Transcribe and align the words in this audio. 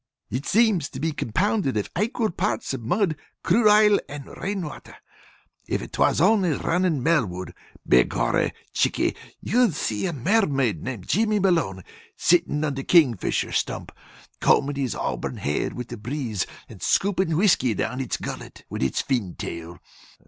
It 0.31 0.47
seems 0.47 0.89
to 0.89 0.99
be 0.99 1.11
compounded 1.11 1.77
of 1.77 1.87
aquil 1.95 2.31
parts 2.31 2.73
of 2.73 2.81
mud, 2.81 3.15
crude 3.43 3.67
ile, 3.67 3.99
and 4.09 4.35
rain 4.41 4.65
water. 4.65 4.95
If 5.67 5.87
'twas 5.91 6.19
only 6.19 6.53
runnin' 6.53 7.03
Melwood, 7.03 7.53
be 7.87 8.03
gorry, 8.05 8.51
Chickie, 8.73 9.15
you'd 9.41 9.75
see 9.75 10.07
a 10.07 10.11
mermaid 10.13 10.81
named 10.81 11.07
Jimmy 11.07 11.37
Malone 11.37 11.83
sittin' 12.17 12.63
on 12.63 12.73
the 12.73 12.83
Kingfisher 12.83 13.51
Stump, 13.51 13.91
combin' 14.39 14.75
its 14.83 14.95
auburn 14.95 15.37
hair 15.37 15.69
with 15.69 15.91
a 15.93 15.97
breeze, 15.97 16.47
and 16.67 16.79
scoopin' 16.81 17.37
whiskey 17.37 17.75
down 17.75 18.01
its 18.01 18.17
gullet 18.17 18.65
with 18.71 18.81
its 18.81 19.03
tail 19.03 19.33
fin. 19.73 19.79